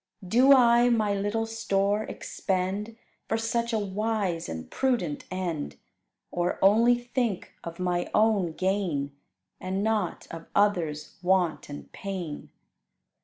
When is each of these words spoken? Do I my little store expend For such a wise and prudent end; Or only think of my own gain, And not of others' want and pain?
Do 0.27 0.51
I 0.51 0.89
my 0.89 1.13
little 1.13 1.45
store 1.45 2.05
expend 2.05 2.97
For 3.27 3.37
such 3.37 3.71
a 3.71 3.77
wise 3.77 4.49
and 4.49 4.67
prudent 4.71 5.25
end; 5.29 5.75
Or 6.31 6.57
only 6.59 6.95
think 6.97 7.51
of 7.63 7.77
my 7.79 8.09
own 8.11 8.53
gain, 8.53 9.15
And 9.59 9.83
not 9.83 10.27
of 10.31 10.47
others' 10.55 11.17
want 11.21 11.69
and 11.69 11.91
pain? 11.91 12.49